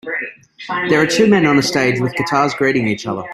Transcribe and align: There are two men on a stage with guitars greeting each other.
There 0.89 0.99
are 0.99 1.05
two 1.05 1.27
men 1.27 1.45
on 1.45 1.59
a 1.59 1.61
stage 1.61 1.99
with 1.99 2.15
guitars 2.15 2.55
greeting 2.55 2.87
each 2.87 3.05
other. 3.05 3.21